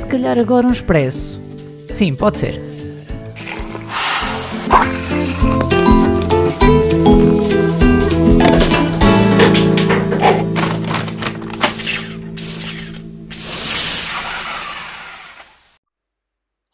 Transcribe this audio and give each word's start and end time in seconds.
Se 0.00 0.06
calhar 0.06 0.38
agora 0.38 0.66
um 0.66 0.72
expresso. 0.72 1.38
Sim, 1.92 2.16
pode 2.16 2.38
ser. 2.38 2.54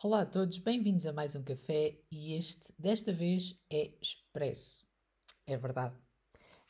Olá 0.00 0.20
a 0.20 0.26
todos, 0.26 0.58
bem-vindos 0.58 1.04
a 1.04 1.12
mais 1.12 1.34
um 1.34 1.42
café 1.42 1.98
e 2.08 2.34
este, 2.34 2.72
desta 2.78 3.12
vez, 3.12 3.58
é 3.68 3.90
expresso. 4.00 4.86
É 5.48 5.56
verdade. 5.56 5.96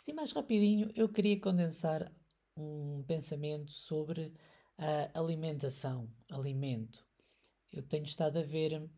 Assim, 0.01 0.15
mais 0.15 0.33
rapidinho, 0.33 0.91
eu 0.97 1.07
queria 1.07 1.39
condensar 1.39 2.11
um 2.57 3.05
pensamento 3.07 3.71
sobre 3.73 4.33
a 4.79 5.19
alimentação, 5.19 6.09
alimento. 6.31 7.07
Eu 7.73 7.83
tenho 7.83 8.05
estado 8.05 8.39
a 8.39 8.43
ver 8.43 8.83
uh, 8.83 8.89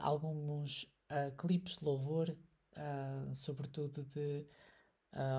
alguns 0.00 0.84
uh, 1.10 1.34
clipes 1.36 1.76
de 1.76 1.84
louvor, 1.84 2.30
uh, 2.30 3.34
sobretudo 3.34 4.04
de 4.04 4.46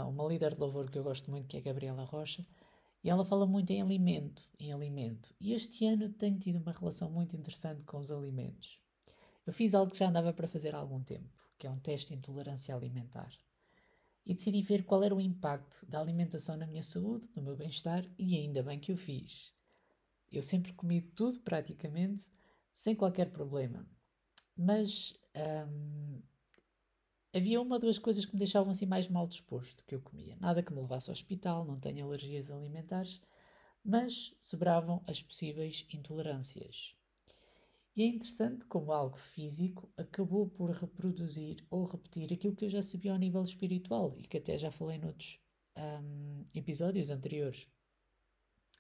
uma 0.06 0.28
líder 0.28 0.54
de 0.54 0.60
louvor 0.60 0.90
que 0.92 0.98
eu 0.98 1.04
gosto 1.04 1.32
muito, 1.32 1.48
que 1.48 1.56
é 1.56 1.62
Gabriela 1.62 2.04
Rocha, 2.04 2.46
e 3.02 3.10
ela 3.10 3.24
fala 3.24 3.48
muito 3.48 3.72
em 3.72 3.82
alimento, 3.82 4.44
em 4.60 4.74
alimento. 4.74 5.34
E 5.40 5.54
este 5.54 5.86
ano 5.86 6.10
tenho 6.10 6.38
tido 6.38 6.60
uma 6.60 6.74
relação 6.74 7.10
muito 7.10 7.38
interessante 7.38 7.86
com 7.86 7.98
os 7.98 8.12
alimentos. 8.12 8.82
Eu 9.46 9.54
fiz 9.54 9.74
algo 9.74 9.90
que 9.90 9.98
já 9.98 10.10
andava 10.10 10.34
para 10.34 10.46
fazer 10.46 10.76
há 10.76 10.78
algum 10.78 11.02
tempo, 11.02 11.30
que 11.58 11.66
é 11.66 11.72
um 11.72 11.80
teste 11.80 12.10
de 12.10 12.16
intolerância 12.16 12.76
alimentar. 12.76 13.32
E 14.26 14.34
decidi 14.34 14.62
ver 14.62 14.84
qual 14.84 15.04
era 15.04 15.16
o 15.16 15.22
impacto 15.22 15.86
da 15.86 16.00
alimentação 16.00 16.56
na 16.56 16.68
minha 16.68 16.84
saúde, 16.84 17.30
no 17.36 17.42
meu 17.42 17.56
bem-estar, 17.56 18.06
e 18.18 18.36
ainda 18.36 18.62
bem 18.62 18.80
que 18.80 18.92
o 18.92 18.98
fiz. 18.98 19.54
Eu 20.32 20.42
sempre 20.42 20.74
comi 20.74 21.02
tudo 21.02 21.40
praticamente 21.42 22.30
sem 22.72 22.96
qualquer 22.96 23.32
problema. 23.32 23.86
Mas 24.56 25.14
hum, 25.68 26.22
Havia 27.34 27.62
uma 27.62 27.76
ou 27.76 27.80
duas 27.80 27.98
coisas 27.98 28.26
que 28.26 28.34
me 28.34 28.40
deixavam 28.40 28.72
assim 28.72 28.86
mais 28.86 29.08
mal 29.08 29.26
disposto 29.26 29.86
que 29.86 29.96
eu 29.96 30.02
comia. 30.02 30.36
Nada 30.42 30.62
que 30.62 30.74
me 30.74 30.82
levasse 30.82 31.10
ao 31.10 31.14
hospital, 31.14 31.64
não 31.64 31.80
tenho 31.80 32.06
alergias 32.06 32.52
alimentares, 32.52 33.22
mas 33.82 34.36
sobravam 34.38 35.02
as 35.08 35.24
possíveis 35.24 35.88
intolerâncias. 35.94 36.94
E 37.96 38.04
é 38.04 38.06
interessante 38.06 38.66
como 38.66 38.94
algo 38.94 39.18
físico 39.18 39.92
acabou 39.98 40.48
por 40.48 40.70
reproduzir 40.70 41.66
ou 41.70 41.86
repetir 41.86 42.32
aquilo 42.32 42.56
que 42.56 42.64
eu 42.64 42.70
já 42.70 42.82
sabia 42.82 43.12
ao 43.12 43.18
nível 43.18 43.44
espiritual 43.44 44.16
e 44.18 44.24
que 44.24 44.38
até 44.38 44.58
já 44.58 44.72
falei 44.72 44.98
noutros 44.98 45.42
um, 45.78 46.46
episódios 46.56 47.10
anteriores. 47.10 47.70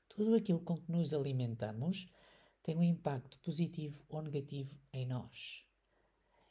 Tudo 0.08 0.36
aquilo 0.36 0.62
com 0.62 0.78
que 0.78 0.92
nos 0.92 1.14
alimentamos 1.14 2.08
tem 2.64 2.78
um 2.78 2.84
impacto 2.84 3.40
positivo 3.40 4.02
ou 4.08 4.22
negativo 4.22 4.80
em 4.94 5.06
nós. 5.06 5.66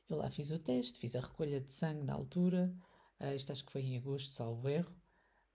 Eu 0.08 0.16
lá 0.16 0.30
fiz 0.30 0.50
o 0.50 0.58
teste, 0.58 0.98
fiz 0.98 1.14
a 1.14 1.20
recolha 1.20 1.60
de 1.60 1.72
sangue 1.72 2.04
na 2.04 2.14
altura, 2.14 2.74
uh, 3.20 3.34
isto 3.34 3.52
acho 3.52 3.64
que 3.64 3.72
foi 3.72 3.82
em 3.82 3.96
agosto, 3.96 4.34
salvo 4.34 4.68
erro. 4.68 4.94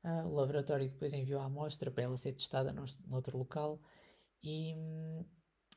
Uh, 0.04 0.28
o 0.28 0.34
laboratório 0.34 0.90
depois 0.90 1.14
enviou 1.14 1.42
a 1.42 1.46
amostra 1.46 1.92
para 1.92 2.04
ela 2.04 2.18
ser 2.18 2.34
testada 2.34 2.72
no, 2.72 2.86
noutro 3.08 3.38
local 3.38 3.82
e 4.42 4.74
hum, 4.76 5.26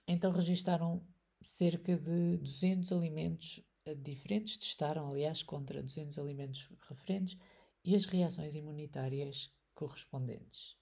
então 0.06 0.30
registaram 0.30 1.02
cerca 1.42 1.96
de 1.96 2.36
200 2.38 2.92
alimentos 2.92 3.64
uh, 3.86 3.94
diferentes, 3.94 4.56
testaram 4.56 5.08
aliás 5.08 5.42
contra 5.42 5.82
200 5.82 6.18
alimentos 6.18 6.68
referentes 6.88 7.38
e 7.84 7.94
as 7.94 8.04
reações 8.04 8.54
imunitárias 8.54 9.52
correspondentes. 9.74 10.76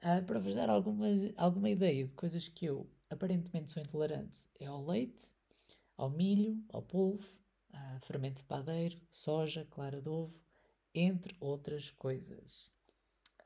Uh, 0.00 0.24
para 0.26 0.38
vos 0.38 0.54
dar 0.54 0.68
algumas, 0.68 1.20
alguma 1.36 1.70
ideia 1.70 2.06
de 2.06 2.12
coisas 2.12 2.48
que 2.48 2.66
eu 2.66 2.90
aparentemente 3.08 3.72
sou 3.72 3.82
intolerante, 3.82 4.48
é 4.58 4.66
ao 4.66 4.84
leite, 4.84 5.24
ao 5.96 6.10
milho, 6.10 6.62
ao 6.68 6.82
polvo, 6.82 7.26
a 7.72 7.98
fermento 8.00 8.42
de 8.42 8.44
padeiro, 8.44 9.00
soja, 9.10 9.66
clara 9.70 10.00
de 10.00 10.08
ovo, 10.08 10.38
entre 10.94 11.36
outras 11.40 11.90
coisas. 11.90 12.72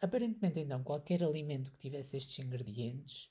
Aparentemente, 0.01 0.61
então, 0.61 0.83
qualquer 0.83 1.23
alimento 1.23 1.73
que 1.73 1.78
tivesse 1.78 2.17
estes 2.17 2.39
ingredientes 2.39 3.31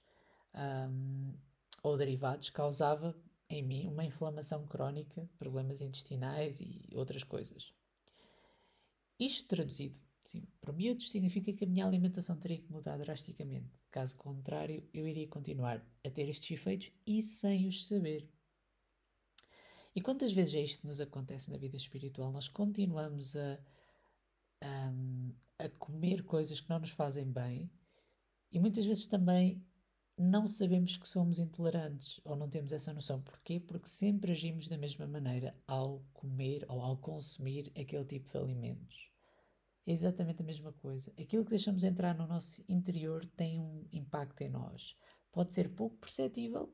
ou 1.87 1.97
derivados 1.97 2.49
causava 2.49 3.15
em 3.49 3.63
mim 3.63 3.87
uma 3.87 4.03
inflamação 4.03 4.65
crónica, 4.67 5.29
problemas 5.37 5.81
intestinais 5.81 6.59
e 6.59 6.81
outras 6.93 7.23
coisas. 7.23 7.73
Isto 9.19 9.47
traduzido, 9.47 9.97
sim, 10.23 10.45
para 10.59 10.73
miúdos, 10.73 11.09
significa 11.09 11.53
que 11.53 11.63
a 11.63 11.67
minha 11.67 11.85
alimentação 11.85 12.37
teria 12.37 12.59
que 12.59 12.71
mudar 12.71 12.97
drasticamente. 12.97 13.81
Caso 13.89 14.17
contrário, 14.17 14.87
eu 14.93 15.07
iria 15.07 15.27
continuar 15.27 15.83
a 16.05 16.09
ter 16.09 16.27
estes 16.29 16.51
efeitos 16.51 16.91
e 17.05 17.21
sem 17.21 17.67
os 17.67 17.87
saber. 17.87 18.29
E 19.95 20.01
quantas 20.01 20.31
vezes 20.31 20.53
é 20.53 20.61
isto 20.61 20.81
que 20.81 20.87
nos 20.87 21.01
acontece 21.01 21.49
na 21.49 21.57
vida 21.57 21.75
espiritual? 21.75 22.31
Nós 22.31 22.47
continuamos 22.47 23.35
a, 23.35 23.59
a, 24.61 25.65
a 25.65 25.69
comer 25.69 26.23
coisas 26.23 26.59
que 26.59 26.69
não 26.69 26.79
nos 26.79 26.91
fazem 26.91 27.25
bem 27.25 27.71
e 28.51 28.59
muitas 28.59 28.85
vezes 28.85 29.07
também 29.07 29.65
não 30.17 30.47
sabemos 30.47 30.97
que 30.97 31.07
somos 31.07 31.37
intolerantes 31.37 32.19
ou 32.23 32.35
não 32.35 32.49
temos 32.49 32.71
essa 32.71 32.91
noção. 32.91 33.21
Porquê? 33.21 33.59
Porque 33.59 33.87
sempre 33.87 34.31
agimos 34.31 34.67
da 34.67 34.77
mesma 34.77 35.05
maneira 35.05 35.55
ao 35.67 36.03
comer 36.11 36.65
ou 36.67 36.81
ao 36.81 36.97
consumir 36.97 37.71
aquele 37.79 38.05
tipo 38.05 38.31
de 38.31 38.37
alimentos. 38.37 39.11
É 39.85 39.91
exatamente 39.91 40.41
a 40.41 40.45
mesma 40.45 40.73
coisa. 40.73 41.13
Aquilo 41.19 41.45
que 41.45 41.51
deixamos 41.51 41.83
entrar 41.83 42.17
no 42.17 42.25
nosso 42.25 42.63
interior 42.67 43.25
tem 43.25 43.59
um 43.59 43.87
impacto 43.91 44.41
em 44.41 44.49
nós. 44.49 44.95
Pode 45.31 45.53
ser 45.53 45.69
pouco 45.69 45.97
perceptível, 45.97 46.73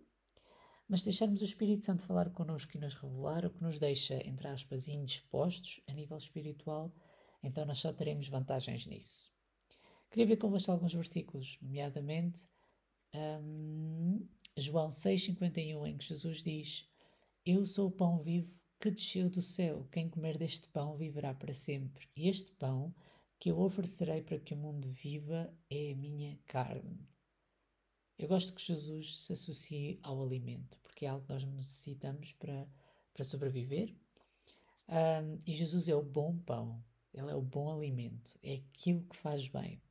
mas 0.87 1.03
deixarmos 1.03 1.41
o 1.41 1.45
Espírito 1.45 1.83
Santo 1.83 2.05
falar 2.05 2.29
connosco 2.29 2.77
e 2.77 2.79
nos 2.79 2.93
revelar 2.93 3.45
o 3.45 3.49
que 3.49 3.61
nos 3.61 3.77
deixa, 3.77 4.15
entre 4.25 4.47
aspas, 4.47 4.87
indispostos 4.87 5.81
a 5.87 5.93
nível 5.93 6.17
espiritual, 6.17 6.93
então 7.43 7.65
nós 7.65 7.79
só 7.79 7.91
teremos 7.91 8.27
vantagens 8.29 8.87
nisso. 8.87 9.31
Queria 10.09 10.27
ver 10.27 10.37
convosco 10.37 10.71
alguns 10.71 10.93
versículos, 10.93 11.57
nomeadamente 11.61 12.47
um, 13.15 14.27
João 14.57 14.87
6,51, 14.87 15.87
em 15.87 15.97
que 15.97 16.05
Jesus 16.05 16.43
diz: 16.43 16.89
Eu 17.45 17.65
sou 17.65 17.87
o 17.87 17.91
pão 17.91 18.19
vivo 18.19 18.59
que 18.79 18.91
desceu 18.91 19.29
do 19.29 19.41
céu. 19.41 19.87
Quem 19.91 20.09
comer 20.09 20.37
deste 20.37 20.67
pão 20.67 20.97
viverá 20.97 21.33
para 21.33 21.53
sempre. 21.53 22.07
Este 22.15 22.51
pão 22.53 22.93
que 23.39 23.51
eu 23.51 23.59
oferecerei 23.59 24.21
para 24.21 24.39
que 24.39 24.53
o 24.53 24.57
mundo 24.57 24.91
viva 24.91 25.53
é 25.69 25.91
a 25.91 25.95
minha 25.95 26.39
carne. 26.45 27.07
Eu 28.17 28.27
gosto 28.27 28.53
que 28.53 28.65
Jesus 28.65 29.19
se 29.19 29.33
associe 29.33 29.99
ao 30.03 30.21
alimento, 30.23 30.79
porque 30.81 31.05
é 31.05 31.09
algo 31.09 31.25
que 31.25 31.33
nós 31.33 31.43
necessitamos 31.43 32.33
para, 32.33 32.67
para 33.13 33.23
sobreviver. 33.23 33.95
Um, 34.87 35.37
e 35.47 35.53
Jesus 35.53 35.87
é 35.87 35.95
o 35.95 36.03
bom 36.03 36.37
pão, 36.37 36.83
ele 37.13 37.31
é 37.31 37.35
o 37.35 37.41
bom 37.41 37.73
alimento, 37.75 38.37
é 38.43 38.55
aquilo 38.55 39.03
que 39.03 39.15
faz 39.15 39.47
bem. 39.47 39.81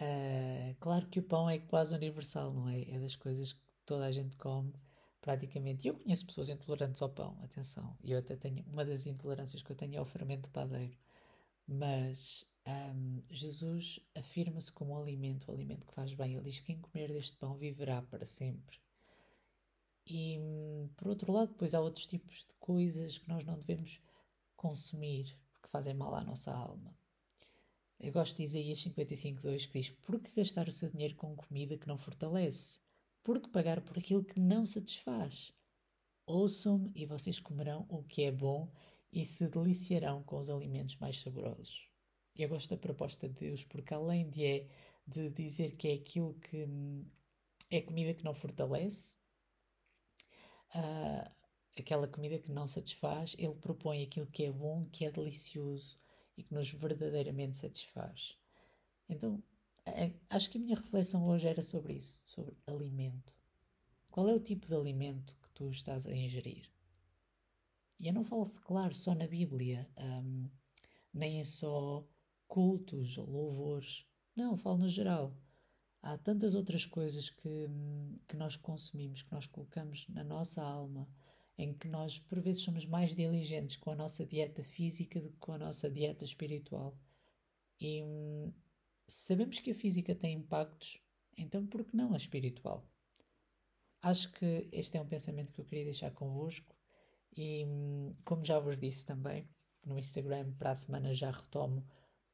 Uh, 0.00 0.74
claro 0.80 1.06
que 1.08 1.20
o 1.20 1.22
pão 1.22 1.48
é 1.48 1.58
quase 1.58 1.94
universal, 1.94 2.52
não 2.52 2.68
é? 2.68 2.82
É 2.90 2.98
das 2.98 3.14
coisas 3.14 3.52
que 3.52 3.60
toda 3.84 4.06
a 4.06 4.12
gente 4.12 4.36
come 4.36 4.72
praticamente. 5.20 5.86
E 5.86 5.88
eu 5.88 5.94
conheço 5.94 6.26
pessoas 6.26 6.48
intolerantes 6.48 7.00
ao 7.02 7.08
pão, 7.08 7.38
atenção. 7.42 7.96
E 8.02 8.12
eu 8.12 8.18
até 8.18 8.36
tenho, 8.36 8.64
uma 8.66 8.84
das 8.84 9.06
intolerâncias 9.06 9.62
que 9.62 9.70
eu 9.70 9.76
tenho 9.76 9.94
é 9.94 9.98
ao 9.98 10.04
fermento 10.04 10.48
de 10.48 10.50
padeiro. 10.50 10.96
Mas 11.66 12.44
um, 12.66 13.22
Jesus 13.30 14.00
afirma-se 14.14 14.72
como 14.72 14.94
um 14.94 14.98
alimento, 14.98 15.48
o 15.48 15.52
um 15.52 15.54
alimento 15.54 15.86
que 15.86 15.94
faz 15.94 16.14
bem. 16.14 16.34
Ele 16.34 16.44
diz: 16.44 16.60
Quem 16.60 16.80
comer 16.80 17.12
deste 17.12 17.36
pão 17.36 17.56
viverá 17.56 18.02
para 18.02 18.26
sempre. 18.26 18.78
E 20.06 20.38
por 20.96 21.08
outro 21.08 21.32
lado, 21.32 21.48
depois 21.52 21.74
há 21.74 21.80
outros 21.80 22.06
tipos 22.06 22.44
de 22.44 22.54
coisas 22.58 23.18
que 23.18 23.28
nós 23.28 23.44
não 23.44 23.58
devemos 23.58 24.00
consumir 24.56 25.38
porque 25.52 25.68
fazem 25.68 25.94
mal 25.94 26.14
à 26.14 26.22
nossa 26.22 26.52
alma. 26.52 26.94
Eu 28.02 28.10
gosto 28.10 28.36
de 28.36 28.42
Isaías 28.42 28.80
55.2 28.80 29.66
que 29.68 29.78
diz: 29.78 29.90
Por 29.90 30.18
que 30.18 30.32
gastar 30.32 30.66
o 30.66 30.72
seu 30.72 30.90
dinheiro 30.90 31.14
com 31.14 31.36
comida 31.36 31.78
que 31.78 31.86
não 31.86 31.96
fortalece? 31.96 32.80
Por 33.22 33.40
que 33.40 33.48
pagar 33.48 33.80
por 33.80 33.96
aquilo 33.96 34.24
que 34.24 34.40
não 34.40 34.66
satisfaz? 34.66 35.52
Ouçam-me 36.26 36.90
e 36.96 37.06
vocês 37.06 37.38
comerão 37.38 37.86
o 37.88 38.02
que 38.02 38.24
é 38.24 38.32
bom 38.32 38.68
e 39.12 39.24
se 39.24 39.46
deliciarão 39.46 40.20
com 40.24 40.36
os 40.36 40.50
alimentos 40.50 40.96
mais 40.96 41.20
saborosos. 41.20 41.88
Eu 42.34 42.48
gosto 42.48 42.70
da 42.70 42.76
proposta 42.76 43.28
de 43.28 43.34
Deus 43.34 43.64
porque, 43.64 43.94
além 43.94 44.28
de, 44.28 44.46
é, 44.46 44.66
de 45.06 45.30
dizer 45.30 45.76
que 45.76 45.86
é 45.86 45.94
aquilo 45.94 46.34
que 46.34 46.66
é 47.70 47.80
comida 47.82 48.14
que 48.14 48.24
não 48.24 48.34
fortalece, 48.34 49.16
uh, 50.74 51.30
aquela 51.78 52.08
comida 52.08 52.36
que 52.40 52.50
não 52.50 52.66
satisfaz, 52.66 53.36
Ele 53.38 53.54
propõe 53.54 54.02
aquilo 54.02 54.26
que 54.26 54.42
é 54.42 54.50
bom, 54.50 54.88
que 54.90 55.04
é 55.04 55.10
delicioso 55.12 56.02
e 56.36 56.42
que 56.42 56.54
nos 56.54 56.70
verdadeiramente 56.70 57.56
satisfaz. 57.56 58.36
Então, 59.08 59.42
acho 60.30 60.50
que 60.50 60.58
a 60.58 60.60
minha 60.60 60.76
reflexão 60.76 61.26
hoje 61.28 61.46
era 61.46 61.62
sobre 61.62 61.94
isso, 61.94 62.20
sobre 62.24 62.56
alimento. 62.66 63.36
Qual 64.10 64.28
é 64.28 64.34
o 64.34 64.40
tipo 64.40 64.66
de 64.66 64.74
alimento 64.74 65.36
que 65.42 65.50
tu 65.50 65.70
estás 65.70 66.06
a 66.06 66.14
ingerir? 66.14 66.70
E 67.98 68.08
eu 68.08 68.12
não 68.12 68.24
falo, 68.24 68.46
claro, 68.60 68.94
só 68.94 69.14
na 69.14 69.26
Bíblia, 69.26 69.88
um, 69.96 70.50
nem 71.14 71.42
só 71.44 72.06
cultos 72.48 73.16
ou 73.16 73.26
louvores. 73.26 74.04
Não, 74.34 74.56
falo 74.56 74.78
no 74.78 74.88
geral. 74.88 75.36
há 76.02 76.18
tantas 76.18 76.54
outras 76.54 76.84
coisas 76.84 77.30
que, 77.30 77.68
que 78.26 78.36
nós 78.36 78.56
consumimos, 78.56 79.22
que 79.22 79.32
nós 79.32 79.46
colocamos 79.46 80.06
na 80.08 80.24
nossa 80.24 80.62
alma, 80.62 81.08
em 81.58 81.74
que 81.74 81.88
nós 81.88 82.18
por 82.18 82.40
vezes 82.40 82.62
somos 82.62 82.86
mais 82.86 83.14
diligentes 83.14 83.76
com 83.76 83.90
a 83.90 83.96
nossa 83.96 84.24
dieta 84.24 84.64
física 84.64 85.20
do 85.20 85.30
que 85.30 85.38
com 85.38 85.52
a 85.52 85.58
nossa 85.58 85.90
dieta 85.90 86.24
espiritual. 86.24 86.96
E 87.80 88.02
hum, 88.02 88.52
sabemos 89.06 89.58
que 89.60 89.70
a 89.70 89.74
física 89.74 90.14
tem 90.14 90.34
impactos, 90.34 91.00
então 91.36 91.66
por 91.66 91.84
que 91.84 91.96
não 91.96 92.14
a 92.14 92.16
espiritual? 92.16 92.88
Acho 94.00 94.32
que 94.32 94.68
este 94.72 94.96
é 94.96 95.00
um 95.00 95.06
pensamento 95.06 95.52
que 95.52 95.60
eu 95.60 95.64
queria 95.64 95.84
deixar 95.84 96.10
convosco 96.10 96.74
e, 97.36 97.64
hum, 97.64 98.10
como 98.24 98.44
já 98.44 98.58
vos 98.58 98.78
disse 98.78 99.04
também, 99.04 99.48
no 99.84 99.98
Instagram 99.98 100.52
para 100.52 100.70
a 100.70 100.74
semana 100.74 101.14
já 101.14 101.30
retomo 101.30 101.86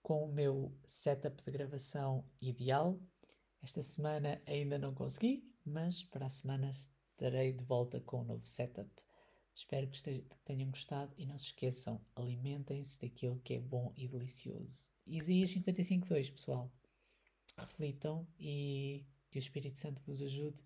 com 0.02 0.24
o 0.24 0.32
meu 0.32 0.72
setup 0.86 1.42
de 1.42 1.50
gravação 1.50 2.24
ideal. 2.40 2.98
Esta 3.62 3.82
semana 3.82 4.40
ainda 4.46 4.78
não 4.78 4.94
consegui, 4.94 5.44
mas 5.64 6.02
para 6.02 6.26
a 6.26 6.30
semana 6.30 6.70
estarei 6.70 7.52
de 7.52 7.64
volta 7.64 8.00
com 8.00 8.20
um 8.20 8.24
novo 8.24 8.46
setup. 8.46 8.90
Espero 9.58 9.88
que, 9.88 9.96
esteja, 9.96 10.22
que 10.22 10.36
tenham 10.44 10.70
gostado 10.70 11.12
e 11.18 11.26
não 11.26 11.36
se 11.36 11.46
esqueçam, 11.46 12.00
alimentem-se 12.14 12.96
daquilo 13.00 13.40
que 13.40 13.54
é 13.54 13.60
bom 13.60 13.92
e 13.96 14.06
delicioso. 14.06 14.88
Isaías 15.04 15.50
55.2, 15.50 16.30
pessoal. 16.30 16.72
Reflitam 17.56 18.24
e 18.38 19.04
que 19.28 19.36
o 19.36 19.40
Espírito 19.40 19.76
Santo 19.76 20.00
vos 20.06 20.22
ajude 20.22 20.62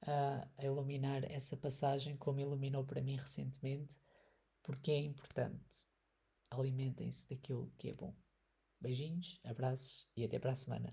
a, 0.00 0.48
a 0.56 0.64
iluminar 0.64 1.30
essa 1.30 1.58
passagem 1.58 2.16
como 2.16 2.40
iluminou 2.40 2.86
para 2.86 3.02
mim 3.02 3.16
recentemente, 3.16 3.98
porque 4.62 4.92
é 4.92 4.98
importante. 4.98 5.84
Alimentem-se 6.50 7.28
daquilo 7.28 7.70
que 7.76 7.90
é 7.90 7.92
bom. 7.92 8.16
Beijinhos, 8.80 9.38
abraços 9.44 10.08
e 10.16 10.24
até 10.24 10.38
para 10.38 10.52
a 10.52 10.56
semana. 10.56 10.88